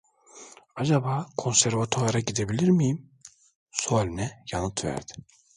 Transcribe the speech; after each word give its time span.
"Acaba 0.83 1.15
konservatuvara 1.43 2.19
gidebilir 2.21 2.69
miyim?" 2.69 3.09
sualine 3.71 4.43
yanıt 4.51 4.85
verdi: 4.85 5.13